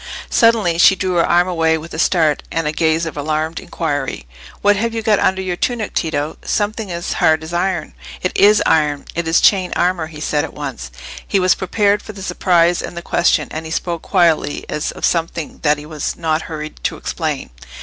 [0.31, 4.25] Suddenly she drew her arm away with a start, and a gaze of alarmed inquiry.
[4.63, 6.37] "What have you got under your tunic, Tito?
[6.43, 7.93] Something as hard as iron."
[8.23, 10.89] "It is iron—it is chain armour," he said at once.
[11.27, 15.05] He was prepared for the surprise and the question, and he spoke quietly, as of
[15.05, 17.51] something that he was not hurried to explain.